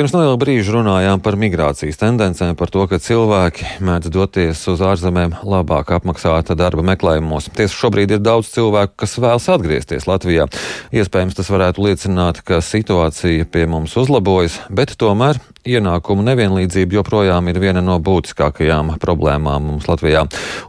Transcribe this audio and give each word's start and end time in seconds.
Pirms 0.00 0.14
neliela 0.14 0.38
brīža 0.40 0.72
runājām 0.72 1.20
par 1.20 1.36
migrācijas 1.36 1.98
tendencēm, 2.00 2.54
par 2.56 2.70
to, 2.72 2.86
ka 2.88 2.96
cilvēki 3.04 3.66
mēdz 3.84 4.08
doties 4.14 4.62
uz 4.72 4.80
ārzemēm 4.80 5.34
labāk 5.44 5.92
apmaksāta 5.92 6.56
darba 6.56 6.80
meklējumos. 6.88 7.50
Tiesa 7.52 7.76
šobrīd 7.76 8.14
ir 8.16 8.22
daudz 8.24 8.48
cilvēku, 8.54 8.96
kas 9.04 9.18
vēlas 9.20 9.50
atgriezties 9.52 10.08
Latvijā. 10.08 10.48
Iespējams, 10.96 11.36
tas 11.36 11.52
varētu 11.52 11.84
liecināt, 11.84 12.40
ka 12.48 12.62
situācija 12.64 13.44
pie 13.52 13.68
mums 13.68 14.00
uzlabojas, 14.00 14.56
bet 14.72 14.96
tomēr 14.96 15.36
ienākumu 15.66 16.24
nevienlīdzība 16.24 16.98
joprojām 17.00 17.50
ir 17.50 17.60
viena 17.62 17.82
no 17.84 17.98
būtiskākajām 18.02 18.94
problēmām 19.02 19.68
mums 19.70 19.88
Latvijā. 19.90 20.24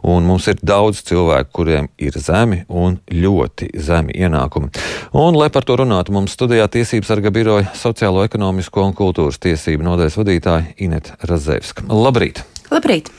Un 0.08 0.26
mums 0.28 0.48
ir 0.52 0.60
daudz 0.62 1.02
cilvēku, 1.08 1.50
kuriem 1.60 1.88
ir 2.02 2.18
zemi 2.20 2.62
un 2.68 2.98
ļoti 3.10 3.72
zemi 3.80 4.16
ienākumi. 4.18 4.72
Un, 5.12 5.38
lai 5.38 5.50
par 5.54 5.66
to 5.68 5.78
runātu, 5.80 6.14
mums 6.16 6.36
studijā 6.36 6.68
Tiesības 6.72 7.12
sarga 7.12 7.32
biroja 7.34 7.72
sociālo 7.78 8.24
ekonomisko 8.26 8.86
un 8.88 8.96
kultūras 8.96 9.40
tiesību 9.42 9.86
nodaļas 9.88 10.20
vadītāja 10.20 10.76
Ineta 10.84 11.18
Razevska. 11.28 11.88
Labrīt! 11.88 12.44
Labrīt! 12.72 13.12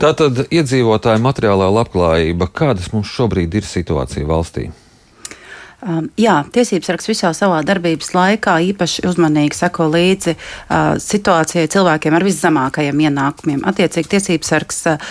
Tātad 0.00 0.46
iedzīvotāju 0.52 1.22
materiālā 1.24 1.70
labklājība, 1.78 2.50
kādas 2.52 2.90
mums 2.92 3.12
šobrīd 3.12 3.56
ir 3.56 3.64
situācija 3.64 4.28
valstī? 4.28 4.68
Um, 5.84 6.06
jā, 6.16 6.38
tiesības 6.56 6.88
sargs 6.88 7.06
visā 7.10 7.28
savā 7.36 7.58
darbības 7.66 8.14
laikā 8.16 8.54
īpaši 8.70 9.02
uzmanīgi 9.10 9.58
seko 9.58 9.90
līdzi 9.92 10.32
uh, 10.32 10.94
situācijai 10.96 11.68
cilvēkiem 11.68 12.14
ar 12.16 12.24
viszemākajiem 12.24 13.02
ienākumiem. 13.04 13.60
Attiecīgi, 13.68 14.08
tiesības 14.14 14.52
sargs 14.54 14.80
uh, 14.88 15.04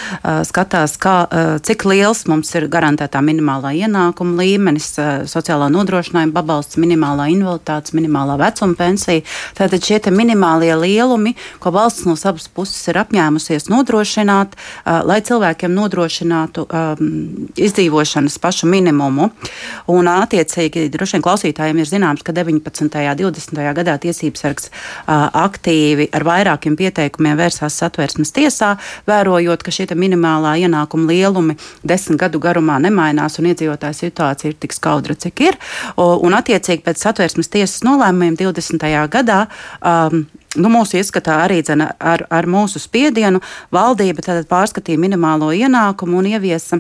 skatās, 0.50 0.96
kā, 0.98 1.14
uh, 1.30 1.52
cik 1.62 1.86
liels 1.86 2.24
mums 2.28 2.50
ir 2.58 2.66
garantētā 2.74 3.22
minimālā 3.22 3.76
ienākuma 3.78 4.40
līmenis, 4.42 4.88
uh, 4.98 5.12
sociālā 5.30 5.68
nodrošinājuma 5.70 6.34
pabalsts, 6.34 6.80
minimālā 6.82 7.30
invaliditātes, 7.36 7.94
minimālā 7.94 8.40
vecuma 8.42 8.74
pensija. 8.82 9.22
Tātad 9.56 9.86
šie 9.86 10.02
minimālie 10.10 10.74
lielumi, 10.82 11.36
ko 11.62 11.76
valsts 11.78 12.10
no 12.10 12.18
savas 12.18 12.50
puses 12.50 12.82
ir 12.90 12.98
apņēmusies 13.04 13.70
nodrošināt, 13.70 14.58
uh, 14.58 15.06
lai 15.06 15.22
cilvēkiem 15.30 15.78
nodrošinātu 15.78 16.66
um, 16.66 17.16
izdzīvošanas 17.54 18.42
pašu 18.42 18.74
minimumu. 18.74 19.30
Un, 19.94 20.10
attiecīgi, 20.10 20.55
attiecīgi 20.56 20.90
droši 20.94 21.18
vien 21.18 21.24
klausītājiem 21.26 21.80
ir 21.82 21.90
zināms, 21.90 22.24
ka 22.24 22.34
19. 22.34 22.86
un 22.86 23.34
20. 23.36 23.62
gadā 23.76 23.96
tiesības 24.00 24.44
sargs 24.44 24.70
aktīvi 25.08 26.10
ar 26.16 26.24
vairākiem 26.24 26.76
pieteikumiem 26.80 27.38
vērsās 27.40 27.76
satversmes 27.82 28.32
tiesā, 28.36 28.76
vērojot, 29.08 29.64
ka 29.64 29.72
šie 29.72 29.88
minimālā 29.96 30.56
ienākuma 30.66 31.12
lielumi 31.12 31.58
desmit 31.84 32.20
gadu 32.20 32.40
garumā 32.40 32.80
nemainās 32.80 33.40
un 33.40 33.52
iedzīvotāja 33.52 34.00
situācija 34.00 34.52
ir 34.54 34.58
tik 34.60 34.74
skaudra, 34.74 35.16
cik 35.16 35.44
ir. 35.46 35.60
Un 35.98 36.36
attiecīgi 36.38 36.86
pēc 36.86 37.04
satversmes 37.04 37.52
tiesas 37.52 37.84
nolēmumiem 37.86 38.40
20. 38.40 38.90
gadā. 39.12 39.46
Um, 39.82 40.26
Nu, 40.56 40.70
mūsu 40.72 40.96
ieskatā 40.96 41.34
arī 41.44 41.58
dzene, 41.68 41.90
ar, 42.00 42.22
ar 42.32 42.46
mūsu 42.48 42.80
spiedienu 42.80 43.42
valdība 43.76 44.24
pārskatīja 44.48 45.02
minimālo 45.04 45.50
ienākumu 45.52 46.22
un 46.22 46.30
ieviesa 46.30 46.80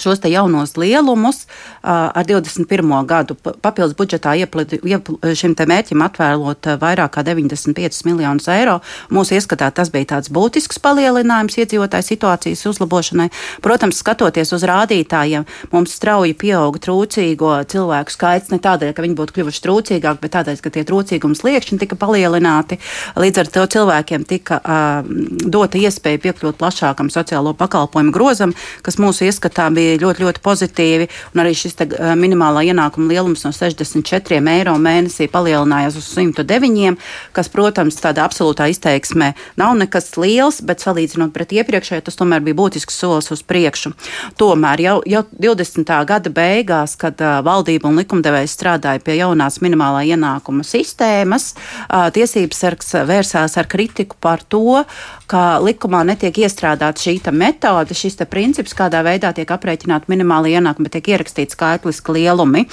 šos 0.00 0.20
jaunos 0.24 0.76
lielumus 0.76 1.46
ar 1.82 2.24
21. 2.26 3.06
gadu 3.06 3.36
papildus 3.36 3.96
budžetā 3.96 4.34
ieplidi, 4.36 4.78
iepl, 4.84 5.18
šim 5.36 5.54
mērķim 5.56 6.02
atvēlot 6.04 6.68
vairāk 6.80 7.16
kā 7.16 7.24
95 7.26 8.04
miljonus 8.08 8.48
eiro. 8.52 8.80
Mūsu 9.10 9.36
ieskatā 9.36 9.70
tas 9.74 9.90
bija 9.94 10.16
tāds 10.16 10.30
būtisks 10.32 10.80
palielinājums 10.82 11.56
iedzīvotāju 11.62 12.08
situācijas 12.10 12.64
uzlabošanai. 12.70 13.28
Protams, 13.64 14.00
skatoties 14.02 14.52
uz 14.56 14.66
rādītājiem, 14.66 15.46
mums 15.72 15.94
strauji 15.96 16.36
pieauga 16.38 16.82
trūcīgo 16.82 17.52
cilvēku 17.70 18.14
skaits 18.14 18.52
ne 18.52 18.60
tādēļ, 18.62 18.92
ka 18.96 19.04
viņi 19.04 19.18
būtu 19.18 19.36
kļuvuši 19.36 19.64
trūcīgāki, 19.66 20.22
bet 20.22 20.34
tādēļ, 20.36 20.60
ka 20.64 20.74
tie 20.74 20.84
trūcīgums 20.88 21.44
liekšņi 21.46 21.80
tika 21.84 21.98
palielināti. 22.00 22.80
Līdz 23.16 23.42
ar 23.42 23.52
to 23.54 23.66
cilvēkiem 23.76 24.26
tika 24.28 24.60
uh, 24.60 25.08
dota 25.46 25.80
iespēja 25.80 26.22
piekļūt 26.26 26.58
plašākam 26.60 27.10
sociālo 27.12 27.54
pakalpojumu 27.56 28.14
grozam, 28.14 28.54
kas 28.86 28.98
mūsu 29.02 29.26
ieskatā 29.28 29.68
bija 29.74 29.85
ļoti, 30.00 30.24
ļoti 30.26 30.42
pozitīvi. 30.44 31.08
Arī 31.36 31.52
šis 31.56 31.76
te, 31.78 31.86
minimālā 32.18 32.64
ienākuma 32.70 33.10
lielums 33.12 33.44
no 33.46 33.52
64 33.54 34.40
eiro 34.56 34.74
mēnesī 34.82 35.28
palielinājās 35.32 35.98
uz 36.00 36.08
109, 36.16 36.96
kas, 37.36 37.50
protams, 37.52 37.98
tādā 38.02 38.24
absolūtā 38.26 38.68
izteiksmē 38.72 39.32
nav 39.60 39.76
nekas 39.78 40.12
liels, 40.20 40.60
bet 40.66 40.84
salīdzinot 40.84 41.34
pret 41.34 41.54
iepriekšējo, 41.56 42.06
tas 42.08 42.18
tomēr 42.18 42.44
bija 42.44 42.58
būtisks 42.58 42.98
solis 43.00 43.30
uz 43.34 43.42
priekšu. 43.46 43.92
Tomēr 44.40 44.82
jau, 44.84 44.96
jau 45.08 45.22
20. 45.32 45.92
gada 46.08 46.32
beigās, 46.32 46.96
kad 47.00 47.20
uh, 47.22 47.38
valdība 47.46 47.90
un 47.90 48.00
likumdevējs 48.00 48.56
strādāja 48.58 49.02
pie 49.04 49.18
jaunās 49.20 49.60
minimālā 49.64 50.04
ienākuma 50.12 50.66
sistēmas, 50.66 51.52
uh, 51.54 52.08
tiesības 52.14 52.64
sargs 52.64 52.94
vērsās 53.08 53.56
ar 53.60 53.70
kritiku 53.70 54.18
par 54.20 54.42
to, 54.42 54.82
ka 55.30 55.58
likumā 55.62 56.02
netiek 56.06 56.44
iestrādāta 56.46 57.02
šī 57.02 57.18
metode, 57.34 57.94
šis 57.94 58.18
princips, 58.30 58.74
kādā 58.76 59.02
veidā 59.06 59.32
tiek 59.34 59.50
aprēķināta 59.76 60.10
minimāla 60.10 60.50
ienākuma, 60.56 60.86
bet 60.86 60.96
tiek 60.96 61.10
ierakstīts 61.14 61.56
skaitliski 61.56 62.14
lielumi. 62.16 62.64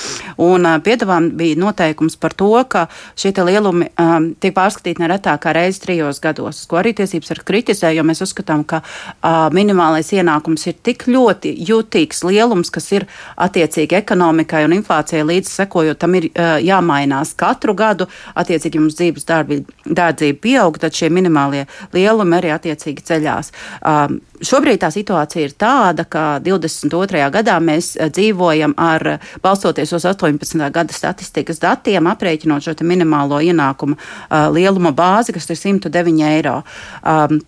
Un 0.41 0.65
uh, 0.65 0.79
piedāvājumā 0.83 1.35
bija 1.37 1.59
noteikums 1.59 2.15
par 2.19 2.33
to, 2.33 2.51
ka 2.69 2.87
šie 3.19 3.33
lielumi 3.43 3.89
um, 3.99 4.33
tiek 4.39 4.53
pārskatīti 4.55 5.03
neretāk 5.03 5.43
kā 5.43 5.53
reizi 5.53 5.81
trijos 5.83 6.21
gados, 6.23 6.65
ko 6.67 6.79
arī 6.79 6.93
tiesības 6.95 7.33
ar 7.33 7.43
kritizē, 7.43 7.93
jo 7.93 8.03
mēs 8.03 8.23
uzskatām, 8.23 8.63
ka 8.63 8.81
uh, 8.83 9.49
minimālais 9.53 10.11
ienākums 10.13 10.67
ir 10.67 10.77
tik 10.83 11.07
ļoti 11.07 11.53
jutīgs 11.67 12.23
lielums, 12.23 12.71
kas 12.71 12.91
ir 12.93 13.07
attiecīgi 13.37 13.99
ekonomikai 13.99 14.63
un 14.67 14.77
inflācijai 14.79 15.25
līdz 15.27 15.51
sekojot, 15.51 15.99
tam 15.99 16.15
ir 16.19 16.29
uh, 16.31 16.57
jāmainās 16.63 17.35
katru 17.35 17.75
gadu. 17.75 18.07
Attiecīgi, 18.35 18.79
ja 18.79 18.83
mums 18.83 18.99
dzīves 18.99 19.27
dārdzība 19.27 20.39
pieaug, 20.43 20.79
tad 20.79 20.95
šie 20.95 21.11
minimālie 21.13 21.65
lielumi 21.93 22.39
arī 22.39 22.53
attiecīgi 22.55 23.05
ceļās. 23.09 23.51
Um, 23.83 24.21
šobrīd 24.43 24.81
tā 24.83 24.89
situācija 24.93 25.47
ir 25.47 25.55
tāda, 25.59 26.05
ka 26.05 26.25
22. 26.43 27.23
gadā 27.33 27.59
mēs 27.63 27.93
uh, 27.95 28.09
dzīvojam 28.13 28.75
ar, 28.77 29.17
balstoties 29.43 29.93
uz 29.95 30.05
18. 30.09 30.59
gada 30.73 30.93
statistikas 30.95 31.61
datiem, 31.63 32.09
aprēķinot 32.11 32.67
šo 32.67 32.75
minimālo 32.83 33.39
ienākumu 33.43 33.97
uh, 33.97 34.51
lieluma 34.53 34.93
bāzi, 34.95 35.35
kas 35.35 35.49
ir 35.49 35.59
109 35.59 36.27
eiro. 36.33 36.61
Um, 37.03 37.41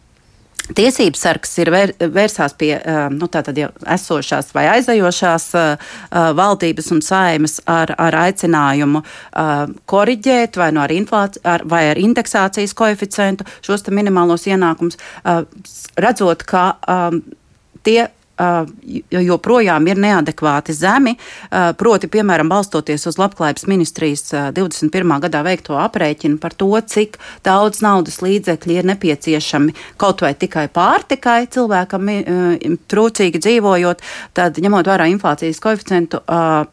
Tiesības 0.73 1.21
sargs 1.21 1.51
ir 1.61 1.69
vēr, 1.73 1.93
vērsās 1.99 2.55
pie 2.57 2.71
nu, 3.13 3.27
jau 3.29 3.69
esošās 3.95 4.49
vai 4.55 4.65
aizejošās 4.73 5.47
valdības 6.37 6.91
un 6.95 7.03
saimas 7.05 7.59
ar, 7.69 7.93
ar 8.01 8.17
aicinājumu 8.25 9.03
koriģēt 9.91 10.57
vai, 10.57 10.71
no 10.75 10.81
ar 10.85 10.93
inflāci, 10.95 11.43
ar, 11.45 11.65
vai 11.69 11.85
ar 11.91 12.01
indeksācijas 12.01 12.73
koeficientu 12.77 13.45
šos 13.65 13.85
minimālos 13.93 14.47
ienākumus, 14.49 14.97
redzot, 16.01 16.45
ka 16.49 16.67
tie 17.85 18.07
joprojām 19.11 19.87
ir 19.87 19.99
neadekvāti 20.01 20.73
zemi. 20.75 21.15
Proti, 21.77 22.09
piemēram, 22.11 22.49
balstoties 22.51 23.07
uz 23.07 23.19
Labklājības 23.19 23.67
ministrijas 23.71 24.33
21. 24.55 25.13
gadā 25.23 25.43
veikto 25.45 25.77
aprēķinu 25.79 26.39
par 26.41 26.53
to, 26.57 26.71
cik 26.81 27.17
daudz 27.45 27.81
naudas 27.85 28.19
līdzekļu 28.25 28.79
ir 28.79 28.89
nepieciešami 28.91 29.75
kaut 30.01 30.23
vai 30.25 30.33
tikai 30.35 30.67
pārtikai 30.73 31.45
cilvēkam 31.51 32.11
trūcīgi 32.91 33.41
dzīvojot, 33.45 34.03
tad 34.35 34.59
ņemot 34.61 34.89
vērā 34.89 35.07
inflācijas 35.13 35.61
koeficientu, 35.63 36.21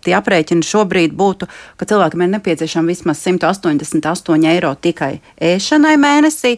tie 0.02 0.16
aprēķini 0.18 0.66
šobrīd 0.66 1.14
būtu, 1.18 1.48
ka 1.78 1.88
cilvēkam 1.88 2.24
ir 2.24 2.32
nepieciešami 2.36 2.94
vismaz 2.94 3.22
188 3.22 4.48
eiro 4.50 4.72
tikai 4.74 5.12
ēšanai 5.38 5.94
mēnesī 6.00 6.56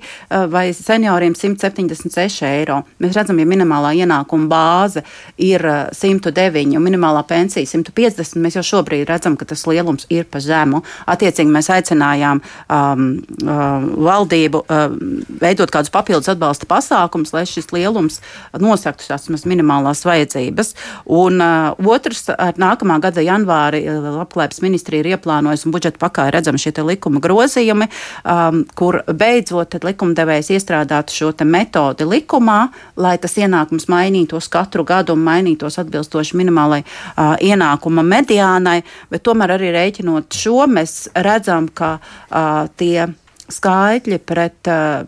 vai 0.50 0.69
senioriem 0.76 1.34
176 1.37 2.47
eiro. 2.48 2.82
Mēs 3.03 3.16
redzam, 3.19 3.38
ja 3.43 3.48
minimālā 3.48 3.91
ienākuma 4.04 4.48
bāze 4.50 4.94
bāze 4.94 5.05
ir 5.38 5.62
109 5.93 6.77
un 6.77 6.84
minimālā 6.84 7.25
pensija 7.27 7.66
150, 7.66 8.38
mēs 8.41 8.56
jau 8.59 8.65
šobrīd 8.65 9.09
redzam, 9.09 9.37
ka 9.37 9.44
tas 9.44 9.66
lielums 9.66 10.06
ir 10.10 10.25
pa 10.25 10.41
zemu. 10.41 10.82
Attiecīgi 11.06 11.50
mēs 11.50 11.71
aicinājām 11.71 12.41
um, 12.69 13.06
uh, 13.43 13.84
valdību 14.09 14.62
uh, 14.65 14.94
veidot 15.41 15.70
kādus 15.70 15.93
papildus 15.93 16.31
atbalsta 16.32 16.67
pasākumus, 16.67 17.32
lai 17.35 17.44
šis 17.49 17.73
lielums 17.73 18.20
nosaktu 18.58 19.06
tās 19.08 19.29
minimālās 19.44 20.05
vajadzības. 20.06 20.75
Un 21.06 21.41
uh, 21.43 21.75
otrs, 21.79 22.29
ar 22.31 22.55
nākamā 22.61 23.00
gada 23.02 23.25
janvāri 23.25 23.85
uh, 23.88 24.11
Labklājības 24.20 24.62
ministrija 24.62 25.05
ir 25.05 25.14
ieplānojusi 25.14 25.69
un 25.69 25.75
budžeta 25.75 26.00
pakā 26.00 26.29
redzam 26.32 26.58
šie 26.61 26.75
likuma 26.85 27.20
grozījumi, 27.23 27.88
um, 28.29 28.62
kur 28.76 29.00
beidzot 29.08 29.75
likumdevējs 29.85 30.52
iestrādātu 30.55 31.14
šo 31.14 31.32
metodi 31.44 32.06
likumā, 32.06 32.69
lai 33.00 33.17
tas 33.20 33.37
ienākums 33.41 33.88
mainītos 33.91 34.49
katru 34.52 34.83
katru 34.84 34.94
gadu 34.94 35.14
un 35.16 35.25
mainītos 35.25 35.78
atbilstoši 35.81 36.36
minimālai 36.36 36.82
uh, 36.84 37.36
ienākuma 37.40 38.04
mediānai, 38.04 38.82
bet 39.10 39.25
tomēr 39.25 39.56
arī 39.56 39.72
rēķinot 39.75 40.34
šo, 40.34 40.66
mēs 40.66 41.08
redzam, 41.14 41.69
ka 41.69 41.98
uh, 41.98 42.69
tie 42.76 43.08
skaitļi 43.48 44.20
pret 44.25 44.70
uh, 44.70 45.04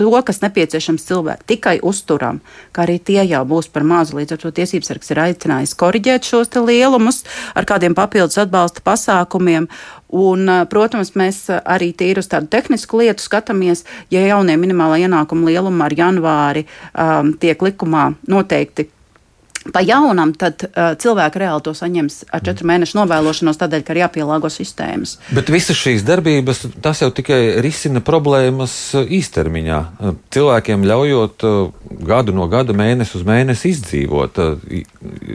to, 0.00 0.22
kas 0.24 0.40
nepieciešams 0.40 1.04
cilvēkam, 1.04 1.44
tikai 1.46 1.76
uzturam, 1.84 2.40
kā 2.72 2.86
arī 2.86 2.96
tie 3.04 3.20
jau 3.28 3.42
būs 3.44 3.68
par 3.68 3.84
mazu. 3.84 4.16
Līdz 4.16 4.32
ar 4.32 4.40
to 4.40 4.52
tiesības 4.56 4.88
sargs 4.88 5.12
ir 5.12 5.20
aicinājis 5.20 5.76
korģēt 5.76 6.24
šos 6.24 6.54
lielumus 6.56 7.20
ar 7.52 7.68
kādiem 7.68 7.94
papildus 7.94 8.40
atbalsta 8.40 8.80
pasākumiem. 8.86 9.68
Un, 10.10 10.48
protams, 10.72 11.12
mēs 11.20 11.44
arī 11.52 11.92
tīri 11.94 12.18
uz 12.24 12.30
tādu 12.32 12.48
tehnisku 12.50 12.98
lietu 12.98 13.22
skatāmies, 13.22 13.84
ja 14.10 14.24
jaunie 14.24 14.56
minimālā 14.58 15.02
ienākuma 15.04 15.52
lieluma 15.52 15.86
ar 15.86 15.94
janvāri 15.94 16.64
um, 16.64 17.34
tiek 17.38 17.60
likumā 17.62 18.08
noteikti 18.26 18.88
pa 19.72 19.82
jaunam, 19.84 20.32
tad 20.36 20.62
uh, 20.64 20.94
cilvēki 21.00 21.42
reāli 21.42 21.64
to 21.66 21.74
saņems 21.76 22.22
ar 22.32 22.42
četru 22.44 22.68
mēnešu 22.70 22.96
novēlošanos, 22.96 23.58
tādēļ, 23.60 23.82
ka 23.84 23.92
ir 23.94 24.02
jāpielāgo 24.02 24.48
sistēmas. 24.52 25.18
Bet 25.36 25.52
visas 25.52 25.76
šīs 25.76 26.04
darbības, 26.06 26.64
tas 26.80 27.02
jau 27.04 27.10
tikai 27.12 27.60
risina 27.60 28.00
problēmas 28.04 28.74
īstermiņā. 28.96 29.80
Cilvēkiem 30.32 30.86
ļaujot 30.88 31.46
gadu 32.08 32.34
no 32.36 32.48
gada, 32.50 32.76
mēnesi 32.76 33.18
uz 33.20 33.26
mēnesi 33.28 33.74
izdzīvot. 33.74 34.40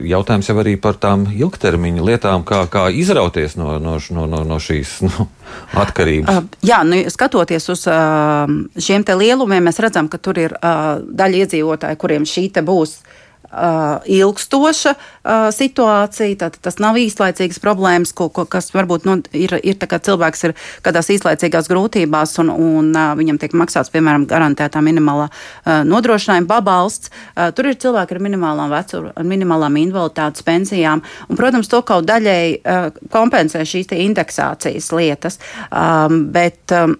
Jautājums 0.09 0.49
jau 0.49 0.57
arī 0.63 0.75
par 0.81 0.97
tām 1.01 1.27
ilgtermiņa 1.29 2.09
lietām, 2.09 2.45
kā, 2.47 2.63
kā 2.71 2.87
izrauties 2.89 3.59
no, 3.61 3.75
no, 3.81 3.99
no, 4.09 4.25
no, 4.31 4.41
no 4.47 4.57
šīs 4.61 4.97
nu, 5.05 5.29
atkarības. 5.77 6.41
Uh, 6.41 6.65
jā, 6.65 6.81
nu, 6.87 7.03
skatoties 7.13 7.69
uz 7.73 7.85
uh, 7.91 8.49
šiem 8.81 9.05
lielumiem, 9.05 9.69
mēs 9.69 9.81
redzam, 9.85 10.09
ka 10.09 10.17
tur 10.17 10.41
ir 10.41 10.57
uh, 10.57 10.97
daļa 11.05 11.45
iedzīvotāji, 11.45 12.01
kuriem 12.01 12.25
šī 12.25 12.49
būs 12.65 12.99
ilgstoša 14.05 14.93
uh, 14.95 15.47
situācija. 15.53 16.35
Tad, 16.39 16.57
tas 16.61 16.79
nav 16.83 16.97
īslaicīgas 16.99 17.61
problēmas, 17.63 18.13
ko, 18.15 18.27
ko, 18.33 18.45
kas 18.49 18.71
varbūt 18.75 19.07
nu, 19.07 19.17
ir, 19.35 19.55
ir 19.63 19.77
tā, 19.79 19.87
ka 19.89 19.99
cilvēks 20.03 20.47
ir 20.47 20.55
kādās 20.85 21.09
īslaicīgās 21.13 21.69
grūtībās 21.71 22.35
un, 22.43 22.51
un 22.51 22.91
uh, 22.91 23.13
viņam 23.17 23.39
tiek 23.41 23.55
maksāts, 23.57 23.93
piemēram, 23.93 24.27
garantētā 24.29 24.81
minimālā 24.85 25.29
uh, 25.29 25.83
nodrošinājuma 25.87 26.49
pabalsts. 26.49 27.11
Tur 27.55 27.67
ir 27.69 27.77
cilvēki 27.79 28.15
ar 28.15 28.21
minimālām, 28.23 28.71
vecu, 28.71 29.01
ar 29.11 29.25
minimālām 29.27 29.75
invaliditātes 29.79 30.43
pensijām. 30.45 31.01
Un, 31.29 31.37
protams, 31.37 31.69
to 31.71 31.81
kaut 31.85 32.07
daļēji 32.07 32.59
kompensē 33.13 33.63
šīs 33.67 33.91
indeksācijas 33.95 34.89
lietas. 34.95 35.39
Um, 35.69 36.25
bet 36.33 36.73
um, 36.75 36.95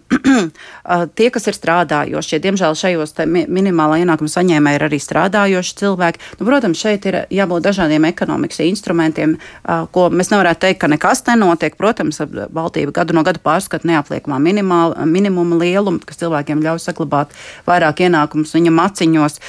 tie, 1.17 1.29
kas 1.33 1.47
ir 1.49 1.57
strādājošie, 1.57 2.41
diemžēl 2.43 2.77
šajos 2.77 3.15
minimālā 3.25 4.01
ienākuma 4.03 4.31
saņēmēji 4.31 4.79
ir 4.79 4.87
arī 4.87 4.99
strādājoši 5.01 5.77
cilvēki. 5.81 6.23
Nu, 6.39 6.44
protams, 6.45 6.79
šeit 6.79 7.05
ir 7.09 7.17
jābūt 7.33 7.65
dažādiem 7.65 8.05
ekonomikas 8.09 8.61
instrumentiem, 8.65 9.35
ko 9.65 10.07
mēs 10.13 10.31
nevarētu 10.31 10.65
teikt, 10.65 10.79
ka 10.83 10.89
nekas 10.91 11.23
nenotiek. 11.27 11.75
Protams, 11.79 12.21
valdība 12.55 12.93
gadu 13.01 13.15
no 13.17 13.23
gada 13.25 13.41
pārskata 13.43 13.87
neapliekamā 13.89 14.39
minimuma 14.39 15.59
lielumu, 15.61 16.01
kas 16.05 16.21
cilvēkiem 16.21 16.63
ļauj 16.65 16.83
saglabāt 16.85 17.33
vairāk 17.67 18.05
ienākumus 18.07 18.55
viņa 18.55 18.73
maciņos. 18.75 19.39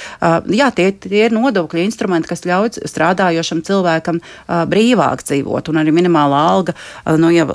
Jā, 0.57 0.71
tie, 0.75 0.89
tie 0.91 1.25
ir 1.27 1.35
nodokļu 1.35 1.83
instrumenti, 1.85 2.29
kas 2.31 2.45
ļauj 2.47 2.81
strādājošam 2.89 3.63
cilvēkam 3.67 4.21
brīvāk 4.47 5.23
dzīvot, 5.27 5.71
un 5.71 5.81
arī 5.83 5.93
minimālā 5.95 6.43
alga, 6.51 6.75
nu, 7.19 7.31
ja, 7.33 7.47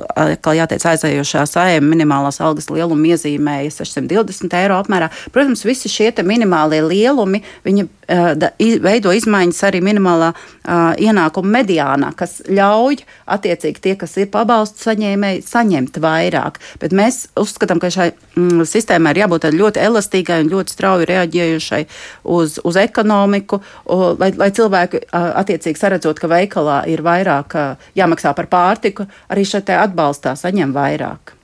kā 0.42 0.56
jāteic, 0.56 0.84
aizējošā 0.92 1.44
saima 1.50 1.86
minimālās 1.92 2.40
algas 2.44 2.70
lielumu 2.72 3.12
iezīmēja 3.12 3.72
620 3.82 4.58
eiro 4.62 4.78
apmērā. 4.80 5.10
Protams, 5.34 5.64
visi 5.68 5.90
šie 5.92 6.10
minimālie 6.26 6.82
lielumi, 6.84 7.42
viņi 7.64 7.86
veido 8.08 9.12
izmaiņas 9.14 9.62
arī 9.68 9.80
minimālā 9.84 10.32
uh, 10.32 10.92
ienākuma 10.98 11.58
mediānā, 11.58 12.12
kas 12.16 12.40
ļauj 12.48 13.02
attiecīgi 13.26 13.82
tie, 13.82 13.94
kas 13.96 14.16
ir 14.20 14.30
pabalstu 14.32 14.88
saņēmēji, 14.88 15.42
saņemt 15.46 15.98
vairāk. 16.02 16.58
Bet 16.82 16.92
mēs 16.92 17.28
uzskatām, 17.38 17.80
ka 17.82 17.92
šai 17.92 18.10
mm, 18.12 18.64
sistēmai 18.68 19.14
ir 19.14 19.22
jābūt 19.24 19.48
ļoti 19.54 19.82
elastīgai 19.82 20.42
un 20.44 20.52
ļoti 20.52 20.76
strauji 20.76 21.08
reaģējušai 21.12 21.82
uz, 22.24 22.58
uz 22.64 22.80
ekonomiku, 22.82 23.62
o, 23.84 24.00
lai, 24.18 24.32
lai 24.36 24.50
cilvēki 24.54 25.04
uh, 25.04 25.30
attiecīgi 25.42 25.80
saredzot, 25.80 26.22
ka 26.22 26.30
veikalā 26.32 26.82
ir 26.90 27.04
vairāk 27.06 27.58
uh, 27.58 27.92
jāmaksā 27.98 28.34
par 28.36 28.50
pārtiku, 28.52 29.06
arī 29.32 29.46
šeit 29.48 29.70
atbalstā 29.72 30.34
saņem 30.38 30.74
vairāk. 30.74 31.36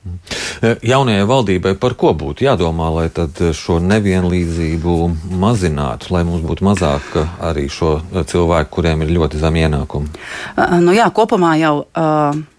Eh, 0.59 0.77
jaunajai 0.91 1.27
valdībai 1.29 1.75
par 1.79 1.95
ko 1.95 2.13
būtu 2.19 2.47
jādomā, 2.47 2.91
lai 2.95 3.53
šo 3.55 3.79
nevienlīdzību 3.85 4.99
mazinātu, 5.39 6.13
lai 6.15 6.25
mums 6.27 6.45
būtu 6.47 6.67
mazāk 6.67 7.19
arī 7.41 7.69
šo 7.71 7.99
cilvēku, 8.27 8.71
kuriem 8.79 9.03
ir 9.07 9.15
ļoti 9.19 9.41
zem 9.43 9.59
ienākumi? 9.63 10.15
Nu 10.83 10.95
jā, 10.97 11.11
kopumā 11.15 11.57
jau. 11.63 11.75
Uh 11.95 12.58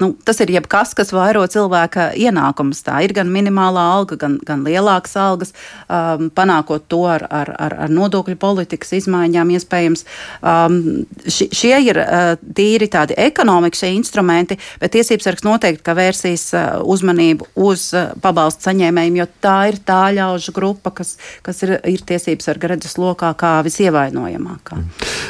nu, 0.00 0.10
tas 0.24 0.40
ir 0.44 0.50
jebkas, 0.52 0.92
kas 0.96 1.12
vairo 1.14 1.44
cilvēka 1.48 2.10
ienākumus. 2.20 2.82
Tā 2.86 2.98
ir 3.06 3.14
gan 3.16 3.30
minimālā 3.32 3.84
alga, 3.96 4.18
gan, 4.20 4.36
gan 4.44 4.64
lielākas 4.66 5.16
algas, 5.20 5.54
um, 5.88 6.28
panākot 6.36 6.84
to 6.90 7.02
ar, 7.08 7.24
ar, 7.30 7.52
ar, 7.58 7.76
ar 7.86 7.92
nodokļu 7.92 8.36
politikas 8.40 8.92
izmaiņām. 9.00 9.54
Iespējams, 9.56 10.04
um, 10.42 10.78
ši, 11.24 11.48
šie 11.56 11.74
ir 11.88 12.00
uh, 12.02 12.34
tīri 12.56 12.90
tādi 12.92 13.16
ekonomikas 13.26 13.86
instrumenti, 13.88 14.58
bet 14.82 14.94
tiesības 14.96 15.30
sargs 15.30 15.46
noteikti 15.46 15.96
vērsīs 15.96 16.48
uh, 16.52 16.66
uzmanību 16.84 17.48
uz 17.66 17.88
uh, 17.96 18.12
pabalstu 18.22 18.68
saņēmējiem, 18.68 19.20
jo 19.22 19.28
tā 19.44 19.56
ir 19.72 19.80
tā 19.86 20.02
ļaužu 20.16 20.52
grupa, 20.56 20.92
kas, 21.00 21.16
kas 21.46 21.64
ir, 21.64 21.76
ir 21.88 22.04
tiesības 22.06 22.50
sarga 22.50 22.74
redzes 22.74 22.98
lokā 23.00 23.32
kā 23.38 23.56
visievainojamākā. 23.66 24.82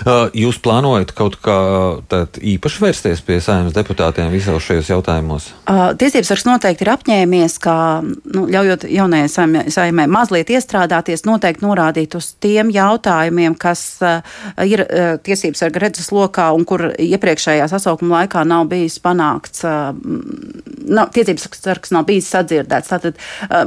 Uh, 0.02 0.26
jūs 0.34 0.58
plānojat 0.64 1.14
kaut 1.16 1.38
kā 1.44 1.56
īpaši 2.56 2.82
vērsties 2.82 3.22
pie 3.26 3.38
saimnes 3.44 3.76
deputātiem 3.76 4.32
visā 4.34 4.55
jau 4.56 4.62
šajos 4.64 4.90
jautājumos? 4.90 5.48
Uh, 5.68 5.90
tiesības 5.98 6.30
sargs 6.32 6.46
noteikti 6.48 6.84
ir 6.86 6.90
apņēmies, 6.94 7.56
ka 7.62 7.74
nu, 8.02 8.46
ļaujot 8.52 8.86
jaunajai 8.90 9.30
saimē, 9.32 9.64
saimē 9.72 10.06
mazliet 10.10 10.50
iestrādāties, 10.52 11.26
noteikti 11.28 11.66
norādīt 11.66 12.16
uz 12.18 12.32
tiem 12.42 12.70
jautājumiem, 12.74 13.56
kas 13.60 13.84
uh, 14.04 14.20
ir 14.64 14.84
uh, 14.86 15.16
tiesības 15.26 15.64
sarga 15.64 15.84
redzes 15.86 16.10
lokā 16.14 16.48
un 16.56 16.64
kur 16.68 16.88
iepriekšējā 16.92 17.68
sasaukuma 17.72 18.22
laikā 18.22 18.44
nav 18.48 18.66
bijis 18.72 18.98
panākts. 19.04 19.64
Uh, 19.66 19.92
nav, 20.86 21.10
tiesības 21.14 21.48
sargs 21.60 21.92
nav 21.94 22.06
bijis 22.08 22.30
sadzirdēts. 22.32 22.92
Tātad 22.92 23.20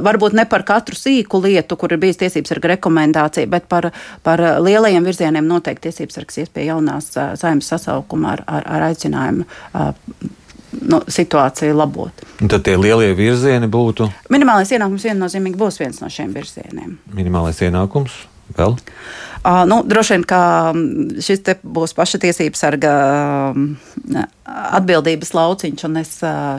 varbūt 0.04 0.34
ne 0.36 0.46
par 0.48 0.64
katru 0.66 0.98
sīku 0.98 1.42
lietu, 1.44 1.76
kur 1.80 1.92
ir 1.94 2.00
bijis 2.02 2.20
tiesības 2.22 2.54
sarga 2.54 2.74
rekomendācija, 2.74 3.50
bet 3.50 3.68
par, 3.70 3.90
par 4.26 4.42
lielajiem 4.64 5.06
virzieniem 5.06 5.48
noteikti 5.48 5.88
tiesības 5.88 6.20
sargs 6.20 6.42
ies 6.42 6.52
pie 6.52 6.66
jaunās 6.70 7.12
saimnes 7.14 7.70
sasaukuma 7.70 8.36
ar, 8.36 8.44
ar, 8.48 8.68
ar 8.78 8.90
aicinājumu 8.90 9.46
nu, 10.90 11.00
situāciju 11.06 11.76
labot. 11.76 12.24
Un 12.42 12.50
tad 12.50 12.64
tie 12.66 12.76
lielie 12.80 13.12
virzieni 13.18 13.68
būtu? 13.70 14.08
Minimālais 14.32 14.72
ienākums 14.74 15.06
viennozīmīgi 15.08 15.60
būs 15.60 15.80
viens 15.82 16.02
no 16.02 16.10
šiem 16.12 16.34
virzieniem. 16.36 16.98
Minimālais 17.14 17.60
ienākums 17.66 18.16
vēl? 18.58 18.76
Uh, 19.40 19.62
nu, 19.64 19.80
droši 19.88 20.12
vien, 20.18 20.24
ka 20.28 20.40
šis 21.24 21.40
būs 21.64 21.94
paša 21.96 22.20
tiesības 22.20 22.60
sarga 22.60 22.92
uh, 23.54 24.26
atbildības 24.50 25.32
lauciņš, 25.34 25.84
un 25.86 25.98
es 26.00 26.12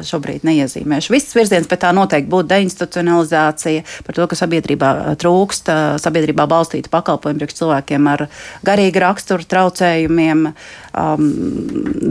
šobrīd 0.07 0.45
neiezīmēšu 0.48 1.13
visas 1.13 1.36
virzienas, 1.36 1.68
bet 1.69 1.81
tā 1.83 1.92
noteikti 1.95 2.31
būtu 2.31 2.50
deinstitucionalizācija 2.51 3.83
par 4.07 4.18
to, 4.18 4.28
ka 4.31 4.38
sabiedrībā 4.39 4.92
trūkst 5.22 5.72
sabiedrībā 6.03 6.48
balstīta 6.50 6.91
pakalpojuma 6.94 7.41
priekš 7.41 7.60
cilvēkiem 7.60 8.08
ar 8.12 8.25
garīgu 8.67 9.03
raksturu 9.03 9.48
traucējumiem. 9.51 10.46
Um, 10.91 11.27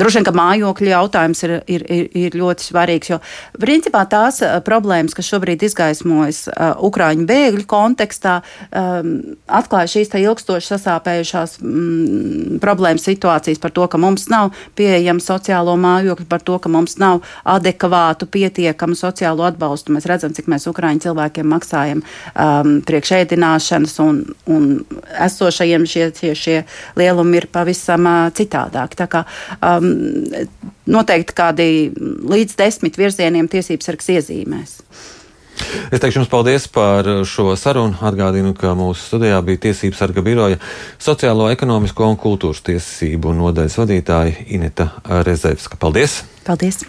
droši 0.00 0.20
vien, 0.20 0.26
ka 0.28 0.34
mājokļu 0.36 0.92
jautājums 0.92 1.44
ir, 1.44 1.56
ir, 1.68 1.84
ir, 1.92 2.06
ir 2.16 2.38
ļoti 2.40 2.64
svarīgs, 2.64 3.12
jo 3.12 3.20
principā 3.60 4.06
tās 4.08 4.40
problēmas, 4.64 5.16
kas 5.16 5.28
šobrīd 5.28 5.64
izgaismojas 5.68 6.46
uh, 6.48 6.72
Ukrāņu 6.88 7.26
bēgļu 7.28 7.66
kontekstā, 7.70 8.38
um, 8.72 9.12
atklāja 9.60 9.94
šīs 9.96 10.12
ilgstoši 10.60 10.76
sasāpējušās 10.76 11.58
mm, 11.60 12.58
problēmas 12.60 13.04
situācijas 13.08 13.60
par 13.60 13.72
to, 13.72 13.86
ka 13.88 13.98
mums 13.98 14.28
nav 14.28 14.52
pieejama 14.76 15.20
sociālo 15.20 15.76
mājokļu, 15.80 16.26
par 16.28 16.40
to, 16.44 16.58
ka 16.58 16.68
mums 16.68 16.98
nav 16.98 17.22
adekvātu, 17.44 18.26
pietiekamu 18.26 18.94
sociālo 18.94 19.44
atbalstu. 19.48 19.92
Mēs 19.92 20.06
redzam, 20.06 20.32
cik 20.32 20.48
mēs 20.48 20.68
Ukrāņu 20.70 21.00
cilvēkiem 21.06 21.48
maksājam 21.50 22.02
um, 22.02 22.80
priekšēdināšanas, 22.86 23.96
un, 24.04 24.22
un 24.46 24.68
esošajiem 25.18 25.86
šie, 25.86 26.10
šie, 26.14 26.34
šie 26.34 26.58
lielumi 26.96 27.40
ir 27.40 27.48
pavisam 27.52 28.06
uh, 28.06 28.28
citādāki. 28.34 29.00
Tā 29.00 29.08
kā 29.10 29.24
um, 29.64 29.88
noteikti 30.90 31.36
kādi 31.36 31.70
līdz 32.30 32.58
desmit 32.60 33.00
virzieniem 33.00 33.48
tiesības 33.50 33.90
sargs 33.90 34.12
iezīmēs. 34.18 34.80
Es 35.90 36.02
teikšu 36.02 36.20
jums 36.20 36.30
paldies 36.32 36.68
par 36.72 37.08
šo 37.28 37.54
sarunu. 37.60 37.98
Atgādinu, 38.06 38.54
ka 38.58 38.74
mūsu 38.78 39.02
studijā 39.12 39.40
bija 39.46 39.64
Tiesības 39.66 40.00
sarga 40.02 40.24
biroja 40.26 40.60
sociālo, 41.02 41.50
ekonomisko 41.52 42.12
un 42.12 42.18
kultūras 42.20 42.64
tiesību 42.66 43.34
nodaļas 43.42 43.78
vadītāja 43.82 44.48
Ineta 44.56 44.90
Rezevska. 45.26 45.80
Paldies! 45.80 46.22
Paldies! 46.46 46.84